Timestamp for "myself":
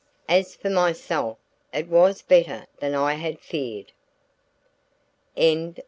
0.71-1.37